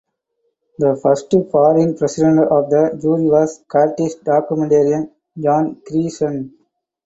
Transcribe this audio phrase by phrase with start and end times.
[0.79, 6.55] The first foreign President of the Jury was Scottish documentarian John Grierson.